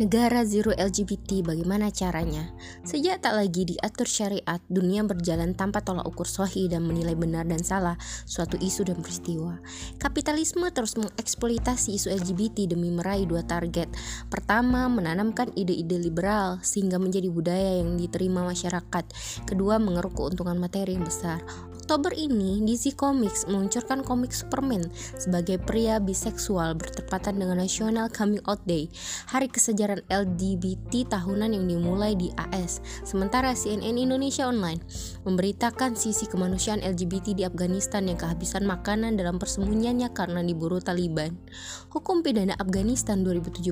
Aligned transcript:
Negara 0.00 0.48
zero 0.48 0.72
LGBT 0.72 1.44
bagaimana 1.44 1.92
caranya? 1.92 2.56
Sejak 2.88 3.20
tak 3.20 3.36
lagi 3.36 3.68
diatur 3.68 4.08
syariat, 4.08 4.56
dunia 4.72 5.04
berjalan 5.04 5.52
tanpa 5.52 5.84
tolak 5.84 6.08
ukur 6.08 6.24
sohi 6.24 6.72
dan 6.72 6.88
menilai 6.88 7.12
benar 7.12 7.44
dan 7.44 7.60
salah 7.60 8.00
suatu 8.24 8.56
isu 8.56 8.88
dan 8.88 9.04
peristiwa. 9.04 9.60
Kapitalisme 10.00 10.64
terus 10.72 10.96
mengeksploitasi 10.96 12.00
isu 12.00 12.16
LGBT 12.16 12.72
demi 12.72 12.88
meraih 12.88 13.28
dua 13.28 13.44
target. 13.44 13.92
Pertama, 14.32 14.88
menanamkan 14.88 15.52
ide-ide 15.52 16.00
liberal 16.00 16.64
sehingga 16.64 16.96
menjadi 16.96 17.28
budaya 17.28 17.84
yang 17.84 18.00
diterima 18.00 18.40
masyarakat. 18.40 19.04
Kedua, 19.44 19.76
mengeruk 19.76 20.16
keuntungan 20.16 20.56
materi 20.56 20.96
yang 20.96 21.04
besar. 21.04 21.44
Oktober 21.90 22.14
ini, 22.14 22.62
DC 22.62 22.94
Comics 22.94 23.50
meluncurkan 23.50 24.06
komik 24.06 24.30
Superman 24.30 24.86
sebagai 25.18 25.58
pria 25.58 25.98
biseksual 25.98 26.78
bertepatan 26.78 27.42
dengan 27.42 27.58
National 27.58 28.06
Coming 28.06 28.38
Out 28.46 28.62
Day, 28.62 28.86
hari 29.26 29.50
kesejaran 29.50 29.98
LGBT 30.06 31.10
tahunan 31.10 31.50
yang 31.50 31.66
dimulai 31.66 32.14
di 32.14 32.30
AS. 32.38 32.78
Sementara 33.02 33.58
CNN 33.58 33.98
Indonesia 33.98 34.46
Online 34.46 34.78
memberitakan 35.24 35.96
sisi 35.98 36.24
kemanusiaan 36.24 36.80
LGBT 36.80 37.36
di 37.36 37.42
Afghanistan 37.44 38.08
yang 38.08 38.16
kehabisan 38.16 38.64
makanan 38.64 39.20
dalam 39.20 39.36
persembunyiannya 39.36 40.08
karena 40.16 40.40
diburu 40.40 40.80
Taliban. 40.80 41.36
Hukum 41.90 42.22
pidana 42.22 42.56
Afghanistan 42.56 43.20
2017, 43.26 43.66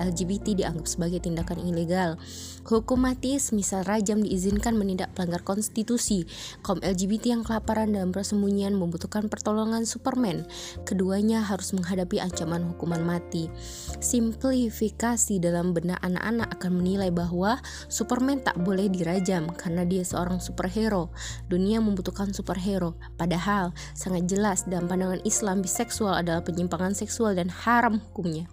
LGBT 0.00 0.46
dianggap 0.64 0.86
sebagai 0.88 1.20
tindakan 1.22 1.62
ilegal. 1.62 2.16
Hukum 2.64 3.04
mati 3.04 3.36
semisal 3.36 3.84
rajam 3.84 4.24
diizinkan 4.24 4.74
menindak 4.74 5.12
pelanggar 5.12 5.44
konstitusi. 5.44 6.24
Kaum 6.64 6.80
LGBT 6.80 7.36
yang 7.36 7.42
kelaparan 7.44 7.92
dalam 7.92 8.10
persembunyian 8.10 8.72
membutuhkan 8.72 9.28
pertolongan 9.28 9.84
Superman. 9.84 10.48
Keduanya 10.88 11.44
harus 11.44 11.76
menghadapi 11.76 12.18
ancaman 12.18 12.64
hukuman 12.72 13.04
mati. 13.04 13.52
Simplifikasi 14.00 15.36
dalam 15.38 15.76
benak 15.76 16.00
anak-anak 16.00 16.56
akan 16.56 16.72
menilai 16.80 17.12
bahwa 17.12 17.60
Superman 17.92 18.40
tak 18.40 18.56
boleh 18.64 18.88
dirajam 18.88 19.52
karena 19.52 19.84
dia 19.84 20.00
seorang 20.00 20.40
superhero. 20.64 21.12
Dunia 21.52 21.76
membutuhkan 21.84 22.32
superhero. 22.32 22.96
Padahal 23.20 23.76
sangat 23.92 24.24
jelas 24.24 24.64
dalam 24.64 24.88
pandangan 24.88 25.20
Islam 25.28 25.60
biseksual 25.60 26.24
adalah 26.24 26.40
penyimpangan 26.40 26.96
seksual 26.96 27.36
dan 27.36 27.52
haram 27.52 28.00
hukumnya. 28.00 28.48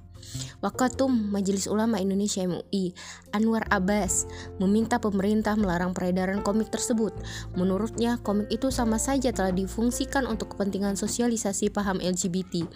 Wakatum 0.61 1.31
Majelis 1.31 1.65
Ulama 1.65 1.97
Indonesia 1.97 2.45
MUI 2.45 2.93
Anwar 3.33 3.65
Abbas 3.71 4.29
meminta 4.61 4.99
pemerintah 5.01 5.57
melarang 5.57 5.95
peredaran 5.95 6.43
komik 6.43 6.69
tersebut. 6.69 7.15
Menurutnya, 7.57 8.19
komik 8.21 8.51
itu 8.51 8.69
sama 8.69 8.99
saja 8.99 9.31
telah 9.33 9.55
difungsikan 9.55 10.27
untuk 10.27 10.53
kepentingan 10.53 10.93
sosialisasi 10.99 11.73
paham 11.73 11.97
LGBT. 11.97 12.67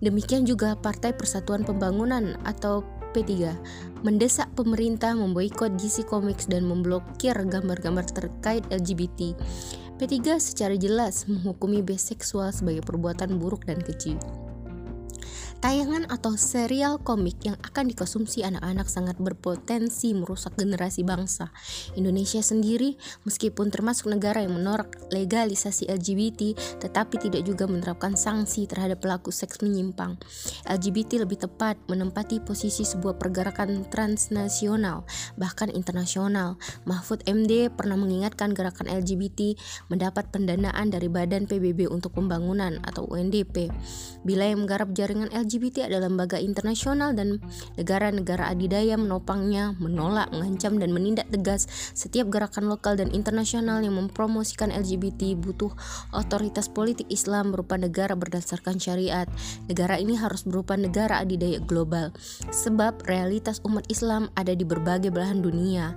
Demikian 0.00 0.48
juga 0.48 0.78
Partai 0.78 1.12
Persatuan 1.12 1.66
Pembangunan 1.66 2.38
atau 2.46 2.86
P3 3.12 3.54
mendesak 4.06 4.46
pemerintah 4.54 5.14
memboikot 5.14 5.74
GC 5.74 6.06
Comics 6.06 6.46
dan 6.46 6.64
memblokir 6.66 7.34
gambar-gambar 7.34 8.06
terkait 8.10 8.62
LGBT. 8.70 9.34
P3 9.98 10.38
secara 10.38 10.78
jelas 10.78 11.26
menghukumi 11.26 11.82
biseksual 11.82 12.54
sebagai 12.54 12.86
perbuatan 12.86 13.42
buruk 13.42 13.66
dan 13.66 13.82
keji. 13.82 14.14
Tayangan 15.58 16.06
atau 16.06 16.38
serial 16.38 17.02
komik 17.02 17.42
yang 17.42 17.58
akan 17.66 17.90
dikonsumsi 17.90 18.46
anak-anak 18.46 18.86
sangat 18.86 19.18
berpotensi 19.18 20.14
merusak 20.14 20.54
generasi 20.54 21.02
bangsa. 21.02 21.50
Indonesia 21.98 22.38
sendiri, 22.38 22.94
meskipun 23.26 23.66
termasuk 23.66 24.06
negara 24.06 24.46
yang 24.46 24.54
menolak 24.54 24.94
legalisasi 25.10 25.90
LGBT, 25.90 26.54
tetapi 26.78 27.18
tidak 27.18 27.42
juga 27.42 27.66
menerapkan 27.66 28.14
sanksi 28.14 28.70
terhadap 28.70 29.02
pelaku 29.02 29.34
seks 29.34 29.58
menyimpang. 29.58 30.14
LGBT 30.62 31.26
lebih 31.26 31.42
tepat 31.42 31.74
menempati 31.90 32.38
posisi 32.38 32.86
sebuah 32.86 33.18
pergerakan 33.18 33.82
transnasional, 33.90 35.10
bahkan 35.34 35.74
internasional. 35.74 36.54
Mahfud 36.86 37.26
MD 37.26 37.66
pernah 37.74 37.98
mengingatkan 37.98 38.54
gerakan 38.54 38.86
LGBT 38.86 39.58
mendapat 39.90 40.30
pendanaan 40.30 40.94
dari 40.94 41.10
Badan 41.10 41.50
PBB 41.50 41.90
untuk 41.90 42.14
Pembangunan 42.14 42.78
atau 42.86 43.10
UNDP. 43.10 43.74
Bila 44.22 44.46
yang 44.46 44.62
menggarap 44.62 44.94
jaringan 44.94 45.34
LGBT 45.34 45.47
LGBT 45.48 45.88
adalah 45.88 46.12
lembaga 46.12 46.36
internasional 46.36 47.16
dan 47.16 47.40
negara-negara 47.80 48.52
adidaya 48.52 49.00
menopangnya, 49.00 49.72
menolak, 49.80 50.28
mengancam, 50.28 50.76
dan 50.76 50.92
menindak 50.92 51.24
tegas 51.32 51.64
setiap 51.96 52.28
gerakan 52.28 52.68
lokal 52.68 53.00
dan 53.00 53.08
internasional 53.16 53.80
yang 53.80 53.96
mempromosikan 53.96 54.68
LGBT 54.68 55.40
butuh 55.40 55.72
otoritas 56.12 56.68
politik 56.68 57.08
Islam 57.08 57.56
berupa 57.56 57.80
negara 57.80 58.12
berdasarkan 58.12 58.76
syariat. 58.76 59.24
Negara 59.72 59.96
ini 59.96 60.20
harus 60.20 60.44
berupa 60.44 60.76
negara 60.76 61.24
adidaya 61.24 61.64
global, 61.64 62.12
sebab 62.52 63.08
realitas 63.08 63.64
umat 63.64 63.88
Islam 63.88 64.28
ada 64.36 64.52
di 64.52 64.68
berbagai 64.68 65.08
belahan 65.08 65.40
dunia. 65.40 65.96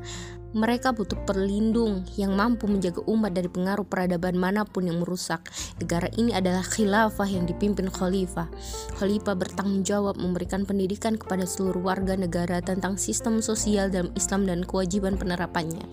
Mereka 0.51 0.91
butuh 0.91 1.15
perlindung 1.23 2.03
yang 2.19 2.35
mampu 2.35 2.67
menjaga 2.67 2.99
umat 3.07 3.31
dari 3.31 3.47
pengaruh 3.47 3.87
peradaban 3.87 4.35
mana 4.35 4.67
pun 4.67 4.83
yang 4.83 4.99
merusak. 4.99 5.47
Negara 5.79 6.11
ini 6.19 6.35
adalah 6.35 6.59
khilafah 6.59 7.23
yang 7.23 7.47
dipimpin 7.47 7.87
khalifah. 7.87 8.51
Khalifah 8.99 9.39
bertanggung 9.39 9.87
jawab 9.87 10.19
memberikan 10.19 10.67
pendidikan 10.67 11.15
kepada 11.15 11.47
seluruh 11.47 11.79
warga 11.79 12.19
negara 12.19 12.59
tentang 12.59 12.99
sistem 12.99 13.39
sosial 13.39 13.87
dalam 13.87 14.11
Islam 14.19 14.43
dan 14.43 14.67
kewajiban 14.67 15.15
penerapannya. 15.15 15.87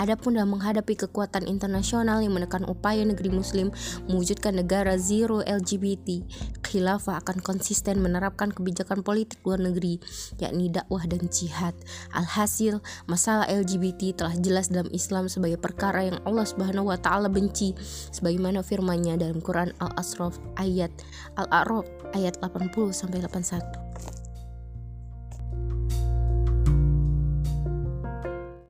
Adapun 0.00 0.40
dalam 0.40 0.56
menghadapi 0.56 0.96
kekuatan 0.96 1.44
internasional 1.44 2.24
yang 2.24 2.32
menekan 2.32 2.64
upaya 2.64 3.04
negeri 3.04 3.28
muslim 3.28 3.68
mewujudkan 4.08 4.56
negara 4.56 4.96
zero 4.96 5.44
LGBT, 5.44 6.24
khilafah 6.70 7.18
akan 7.18 7.42
konsisten 7.42 7.98
menerapkan 7.98 8.54
kebijakan 8.54 9.02
politik 9.02 9.42
luar 9.42 9.58
negeri, 9.58 9.98
yakni 10.38 10.70
dakwah 10.70 11.02
dan 11.10 11.26
jihad. 11.26 11.74
Alhasil, 12.14 12.78
masalah 13.10 13.50
LGBT 13.50 14.14
telah 14.14 14.38
jelas 14.38 14.70
dalam 14.70 14.86
Islam 14.94 15.26
sebagai 15.26 15.58
perkara 15.58 16.06
yang 16.06 16.22
Allah 16.22 16.46
Subhanahu 16.46 16.94
wa 16.94 16.98
taala 17.02 17.26
benci 17.26 17.74
sebagaimana 18.14 18.62
firman-Nya 18.62 19.18
dalam 19.18 19.42
Quran 19.42 19.74
Al-Asraf 19.82 20.38
ayat 20.62 20.94
Al-A'raf 21.34 21.90
ayat 22.14 22.38
80 22.38 22.94
sampai 22.94 23.18
81. 23.26 23.89